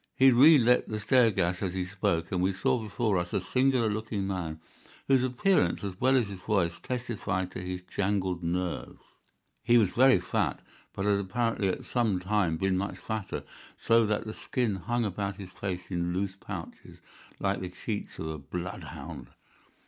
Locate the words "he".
0.15-0.31, 1.75-1.85, 9.61-9.77